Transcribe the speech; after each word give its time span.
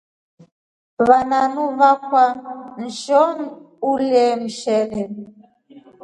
Wananu 1.07 1.63
akwaa 1.89 2.31
nshoo 2.83 3.39
ulye 3.89 4.23
mshele. 4.43 5.01